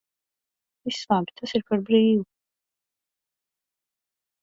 Viss 0.89 1.03
labi, 1.11 1.35
tas 1.41 1.55
ir 1.61 1.67
par 1.69 1.85
brīvu. 1.91 2.27